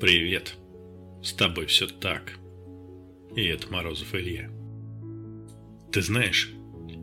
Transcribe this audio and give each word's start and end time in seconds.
Привет. 0.00 0.54
С 1.22 1.34
тобой 1.34 1.66
все 1.66 1.86
так. 1.86 2.38
И 3.36 3.44
это 3.44 3.70
Морозов 3.70 4.14
Илья. 4.14 4.50
Ты 5.92 6.00
знаешь, 6.00 6.50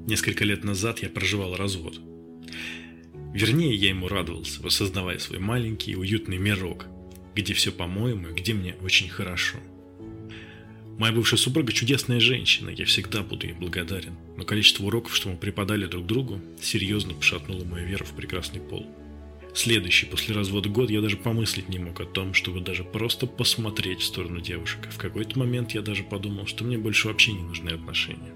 несколько 0.08 0.44
лет 0.44 0.64
назад 0.64 1.04
я 1.04 1.10
проживал 1.10 1.56
развод. 1.56 2.00
Вернее, 3.36 3.76
я 3.76 3.90
ему 3.90 4.08
радовался, 4.08 4.66
осознавая 4.66 5.20
свой 5.20 5.38
маленький 5.38 5.96
уютный 5.96 6.40
мирок, 6.40 6.88
где 7.36 7.54
все 7.54 7.72
по-моему 7.72 8.30
и 8.30 8.34
где 8.34 8.56
мне 8.56 8.74
очень 8.82 9.10
хорошо. 9.10 9.60
Моя 10.98 11.14
бывшая 11.14 11.38
супруга 11.38 11.74
чудесная 11.74 12.20
женщина, 12.20 12.72
я 12.72 12.86
всегда 12.86 13.22
буду 13.22 13.46
ей 13.46 13.54
благодарен, 13.54 14.16
но 14.38 14.44
количество 14.44 14.84
уроков, 14.84 15.16
что 15.16 15.30
мы 15.30 15.38
преподали 15.38 15.86
друг 15.86 16.08
другу, 16.08 16.42
серьезно 16.60 17.14
пошатнуло 17.14 17.64
мою 17.64 17.88
веру 17.88 18.06
в 18.06 18.16
прекрасный 18.16 18.60
пол. 18.60 18.88
Следующий 19.58 20.06
после 20.06 20.36
развода 20.36 20.70
год 20.70 20.92
я 20.92 21.02
даже 21.02 21.18
помыслить 21.18 21.68
не 21.68 21.80
мог 21.80 22.00
о 22.00 22.06
том, 22.06 22.36
чтобы 22.36 22.62
даже 22.62 22.84
просто 22.84 23.26
посмотреть 23.26 24.02
в 24.02 24.06
сторону 24.06 24.40
девушек. 24.40 24.88
В 24.92 25.00
какой-то 25.00 25.40
момент 25.40 25.72
я 25.72 25.82
даже 25.82 26.04
подумал, 26.04 26.46
что 26.46 26.64
мне 26.64 26.78
больше 26.78 27.08
вообще 27.08 27.34
не 27.34 27.42
нужны 27.42 27.72
отношения. 27.72 28.36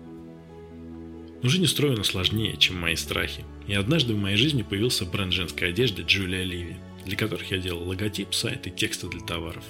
Но 1.44 1.48
жизнь 1.48 1.66
устроена 1.66 2.04
сложнее, 2.04 2.58
чем 2.58 2.80
мои 2.80 2.96
страхи. 2.96 3.46
И 3.68 3.76
однажды 3.76 4.16
в 4.16 4.18
моей 4.18 4.36
жизни 4.36 4.64
появился 4.64 5.06
бренд 5.06 5.32
женской 5.32 5.70
одежды 5.70 6.02
Джулия 6.02 6.42
Ливи, 6.42 6.78
для 7.06 7.16
которых 7.16 7.52
я 7.52 7.60
делал 7.60 7.88
логотип, 7.88 8.34
сайт 8.34 8.66
и 8.66 8.72
тексты 8.72 9.08
для 9.08 9.22
товаров. 9.22 9.64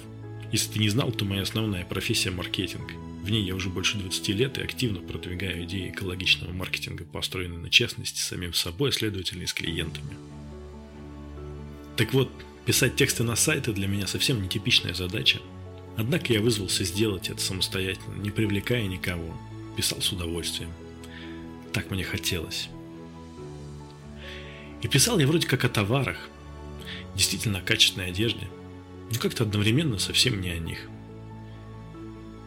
Если 0.52 0.72
ты 0.72 0.78
не 0.78 0.88
знал, 0.88 1.12
то 1.12 1.26
моя 1.26 1.42
основная 1.42 1.84
профессия– 1.84 2.30
маркетинг. 2.30 2.94
В 3.22 3.28
ней 3.28 3.44
я 3.44 3.54
уже 3.54 3.68
больше 3.68 3.98
20 3.98 4.28
лет 4.28 4.56
и 4.56 4.62
активно 4.62 5.00
продвигаю 5.00 5.64
идеи 5.64 5.90
экологичного 5.90 6.50
маркетинга, 6.50 7.04
построенные 7.04 7.58
на 7.58 7.68
честности 7.68 8.20
с 8.20 8.24
самим 8.24 8.54
собой, 8.54 8.88
а 8.88 8.92
следовательно 8.92 9.42
и 9.42 9.46
с 9.46 9.52
клиентами. 9.52 10.31
Так 11.96 12.14
вот, 12.14 12.30
писать 12.64 12.96
тексты 12.96 13.22
на 13.22 13.36
сайты 13.36 13.72
для 13.72 13.86
меня 13.86 14.06
совсем 14.06 14.42
нетипичная 14.42 14.94
задача. 14.94 15.40
Однако 15.96 16.32
я 16.32 16.40
вызвался 16.40 16.84
сделать 16.84 17.28
это 17.28 17.40
самостоятельно, 17.40 18.14
не 18.14 18.30
привлекая 18.30 18.86
никого. 18.86 19.36
Писал 19.76 20.00
с 20.00 20.10
удовольствием. 20.10 20.70
Так 21.72 21.90
мне 21.90 22.04
хотелось. 22.04 22.68
И 24.80 24.88
писал 24.88 25.18
я 25.18 25.26
вроде 25.26 25.46
как 25.46 25.64
о 25.64 25.68
товарах. 25.68 26.28
Действительно 27.14 27.58
о 27.58 27.62
качественной 27.62 28.08
одежде. 28.08 28.48
Но 29.12 29.18
как-то 29.18 29.44
одновременно 29.44 29.98
совсем 29.98 30.40
не 30.40 30.48
о 30.48 30.58
них. 30.58 30.78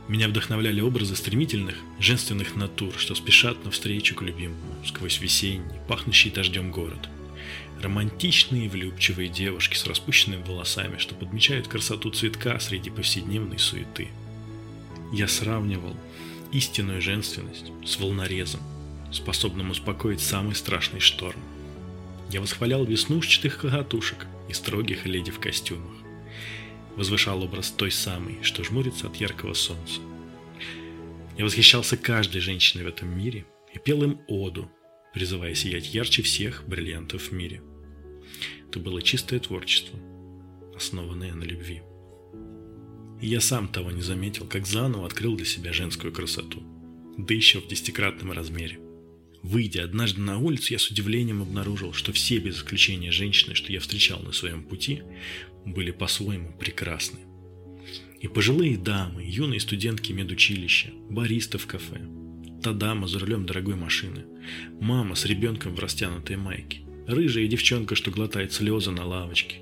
Меня 0.07 0.27
вдохновляли 0.27 0.81
образы 0.81 1.16
стремительных, 1.16 1.75
женственных 1.99 2.55
натур, 2.55 2.93
что 2.97 3.16
спешат 3.16 3.63
навстречу 3.63 4.16
к 4.16 4.21
любимому, 4.21 4.85
сквозь 4.85 5.19
весенний, 5.19 5.79
пахнущий 5.88 6.31
дождем 6.31 6.71
город– 6.71 7.09
Романтичные 7.81 8.69
влюбчивые 8.69 9.29
девушки 9.29 9.75
с 9.75 9.85
распущенными 9.85 10.43
волосами, 10.43 10.97
что 10.97 11.15
подмечают 11.15 11.67
красоту 11.67 12.09
цветка 12.09 12.59
среди 12.59 12.89
повседневной 12.89 13.59
суеты. 13.59 14.09
Я 15.11 15.27
сравнивал 15.27 15.95
истинную 16.51 17.01
женственность 17.01 17.71
с 17.85 17.99
волнорезом, 17.99 18.61
способным 19.11 19.71
успокоить 19.71 20.21
самый 20.21 20.55
страшный 20.55 20.99
шторм. 20.99 21.39
Я 22.31 22.41
восхвалял 22.41 22.85
веснушчатых 22.85 23.59
коготушек 23.59 24.25
и 24.49 24.53
строгих 24.53 25.05
леди 25.05 25.31
в 25.31 25.39
костюмах. 25.39 25.93
Возвышал 26.95 27.43
образ 27.43 27.71
той 27.71 27.91
самой, 27.91 28.39
что 28.41 28.63
жмурится 28.63 29.07
от 29.07 29.17
яркого 29.17 29.53
солнца. 29.53 29.99
Я 31.38 31.43
восхищался 31.43 31.97
каждой 31.97 32.39
женщиной 32.39 32.83
в 32.83 32.88
этом 32.88 33.16
мире 33.16 33.45
и 33.73 33.79
пел 33.79 34.03
им 34.03 34.21
оду, 34.27 34.71
призывая 35.16 35.55
сиять 35.55 35.94
ярче 35.94 36.21
всех 36.21 36.66
бриллиантов 36.67 37.30
в 37.30 37.31
мире. 37.31 37.63
Это 38.67 38.80
было 38.80 39.02
чистое 39.02 39.39
творчество, 39.39 39.97
основанное 40.75 41.33
на 41.33 41.44
любви. 41.44 41.81
И 43.22 43.27
я 43.27 43.39
сам 43.39 43.69
того 43.69 43.91
не 43.91 44.02
заметил, 44.02 44.45
как 44.45 44.67
заново 44.67 45.05
открыл 45.05 45.38
для 45.38 45.45
себя 45.45 45.72
женскую 45.72 46.12
красоту, 46.12 46.62
да 47.17 47.34
еще 47.34 47.62
в 47.62 47.67
десятикратном 47.67 48.34
размере. 48.34 48.78
Выйдя 49.41 49.85
однажды 49.85 50.19
на 50.19 50.38
улицу, 50.38 50.73
я 50.73 50.79
с 50.79 50.91
удивлением 50.91 51.41
обнаружил, 51.41 51.94
что 51.94 52.12
все 52.12 52.39
без 52.39 52.57
исключения 52.57 53.12
женщины, 53.12 53.56
что 53.56 53.72
я 53.72 53.79
встречал 53.79 54.22
на 54.22 54.34
своем 54.34 54.63
пути, 54.63 55.03
были 55.66 55.91
по-своему 55.91 56.51
прекрасны. 56.59 57.19
И 58.19 58.28
пожилые 58.28 58.78
дамы, 58.78 59.23
юные 59.25 59.62
студентки 59.62 60.12
медучилища, 60.12 60.89
баристы 61.09 61.57
в 61.57 61.68
кафе, 61.68 62.01
та 62.65 62.73
дама 62.73 63.07
за 63.07 63.19
рулем 63.19 63.45
дорогой 63.45 63.75
машины, 63.75 64.25
мама 64.81 65.13
с 65.13 65.25
ребенком 65.25 65.75
в 65.75 65.79
растянутой 65.79 66.35
майке, 66.35 66.79
рыжая 67.05 67.45
девчонка, 67.45 67.93
что 67.93 68.09
глотает 68.09 68.53
слезы 68.53 68.89
на 68.89 69.05
лавочке, 69.05 69.57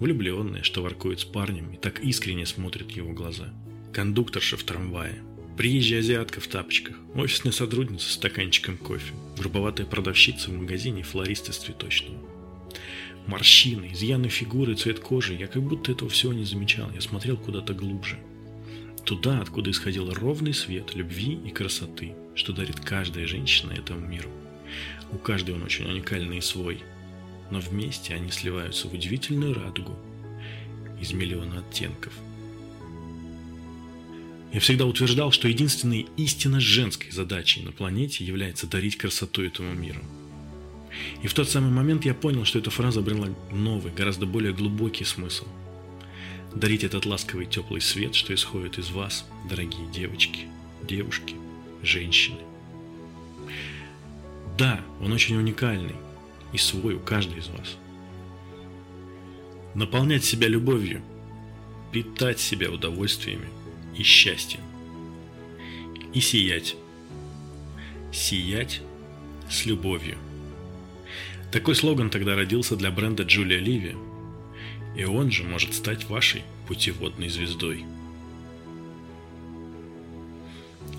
влюбленная, 0.00 0.64
что 0.64 0.82
воркует 0.82 1.20
с 1.20 1.24
парнем 1.24 1.70
и 1.70 1.76
так 1.76 2.00
искренне 2.00 2.46
смотрит 2.46 2.90
его 2.90 3.12
глаза, 3.12 3.54
кондукторша 3.92 4.56
в 4.56 4.64
трамвае, 4.64 5.22
приезжая 5.56 6.00
азиатка 6.00 6.40
в 6.40 6.48
тапочках, 6.48 6.96
офисная 7.14 7.52
сотрудница 7.52 8.08
с 8.08 8.14
стаканчиком 8.14 8.76
кофе, 8.76 9.14
грубоватая 9.38 9.86
продавщица 9.86 10.50
в 10.50 10.54
магазине 10.54 11.04
флорист 11.04 11.50
из 11.50 11.58
цветочного. 11.58 12.18
Морщины, 13.28 13.90
изъяны 13.92 14.30
фигуры, 14.30 14.74
цвет 14.74 14.98
кожи, 14.98 15.34
я 15.34 15.46
как 15.46 15.62
будто 15.62 15.92
этого 15.92 16.10
всего 16.10 16.32
не 16.32 16.44
замечал, 16.44 16.90
я 16.92 17.00
смотрел 17.00 17.36
куда-то 17.36 17.72
глубже– 17.72 18.18
Туда, 19.08 19.40
откуда 19.40 19.70
исходил 19.70 20.12
ровный 20.12 20.52
свет 20.52 20.94
любви 20.94 21.38
и 21.42 21.48
красоты, 21.48 22.12
что 22.38 22.52
дарит 22.52 22.80
каждая 22.80 23.26
женщина 23.26 23.72
этому 23.72 24.00
миру. 24.06 24.30
У 25.10 25.18
каждой 25.18 25.54
он 25.54 25.62
очень 25.62 25.86
уникальный 25.86 26.38
и 26.38 26.40
свой, 26.40 26.82
но 27.50 27.58
вместе 27.60 28.14
они 28.14 28.30
сливаются 28.30 28.88
в 28.88 28.94
удивительную 28.94 29.54
радугу 29.54 29.98
из 31.00 31.12
миллиона 31.12 31.58
оттенков. 31.58 32.12
Я 34.52 34.60
всегда 34.60 34.86
утверждал, 34.86 35.32
что 35.32 35.48
единственной 35.48 36.06
истинно 36.16 36.60
женской 36.60 37.10
задачей 37.10 37.62
на 37.62 37.72
планете 37.72 38.24
является 38.24 38.66
дарить 38.66 38.96
красоту 38.96 39.42
этому 39.42 39.74
миру. 39.74 40.00
И 41.22 41.26
в 41.26 41.34
тот 41.34 41.50
самый 41.50 41.70
момент 41.70 42.06
я 42.06 42.14
понял, 42.14 42.44
что 42.44 42.58
эта 42.58 42.70
фраза 42.70 43.00
обрела 43.00 43.28
новый, 43.52 43.92
гораздо 43.92 44.26
более 44.26 44.54
глубокий 44.54 45.04
смысл– 45.04 45.46
дарить 46.54 46.84
этот 46.84 47.06
ласковый 47.06 47.46
теплый 47.46 47.80
свет, 47.80 48.14
что 48.14 48.34
исходит 48.34 48.78
из 48.78 48.90
вас, 48.90 49.26
дорогие 49.48 49.86
девочки, 49.92 50.46
девушки, 50.86 51.34
женщины. 51.82 52.38
Да, 54.56 54.80
он 55.00 55.12
очень 55.12 55.36
уникальный 55.36 55.94
и 56.52 56.58
свой 56.58 56.94
у 56.94 57.00
каждой 57.00 57.38
из 57.38 57.48
вас. 57.48 57.76
Наполнять 59.74 60.24
себя 60.24 60.48
любовью, 60.48 61.02
питать 61.92 62.40
себя 62.40 62.70
удовольствиями 62.70 63.48
и 63.96 64.02
счастьем. 64.02 64.60
И 66.12 66.20
сиять. 66.20 66.76
Сиять 68.12 68.80
с 69.48 69.66
любовью. 69.66 70.18
Такой 71.52 71.74
слоган 71.74 72.10
тогда 72.10 72.34
родился 72.34 72.76
для 72.76 72.90
бренда 72.90 73.22
Джулия 73.22 73.58
Ливи– 73.58 73.94
и 74.98 75.04
он 75.04 75.30
же 75.30 75.44
может 75.44 75.74
стать 75.74 76.08
вашей 76.08 76.42
путеводной 76.66 77.28
звездой. 77.28 77.84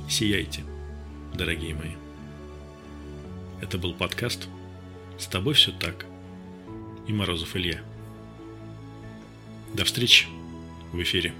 Сияйте, 0.09 0.63
дорогие 1.39 1.73
мои. 1.73 1.91
Это 3.61 3.77
был 3.77 3.93
подкаст 3.93 4.49
«С 5.17 5.25
тобой 5.25 5.53
все 5.53 5.71
так» 5.71 6.05
и 7.07 7.13
Морозов 7.13 7.55
Илья. 7.55 7.79
До 9.73 9.85
встречи 9.85 10.27
в 10.91 11.01
эфире. 11.01 11.33